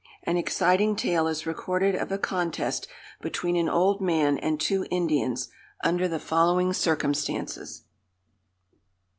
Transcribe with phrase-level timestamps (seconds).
[0.23, 2.87] An exciting tale is recorded of a contest
[3.21, 5.49] between an old man and two Indians,
[5.83, 7.83] under the following circumstances.